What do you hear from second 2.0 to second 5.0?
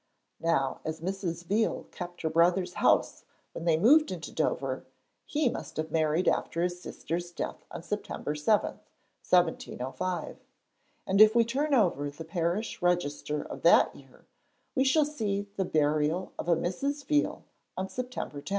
her brother's house when they moved into Dover,